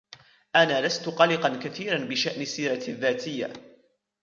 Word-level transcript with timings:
أنا 0.55 0.87
لستُ 0.87 1.09
قلقاً 1.09 1.55
كثيراً 1.59 1.97
بشأن 2.05 2.45
سيرتي 2.45 2.91
الذاتية. 2.91 3.53